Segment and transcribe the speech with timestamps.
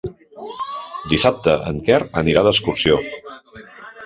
[1.11, 2.99] Dissabte en Quer anirà d'excursió.